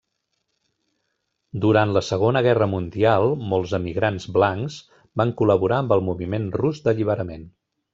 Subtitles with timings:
[1.65, 4.83] Durant la Segona Guerra Mundial, molts emigrants blancs
[5.23, 7.51] van col·laborar amb el Moviment Rus d'Alliberament.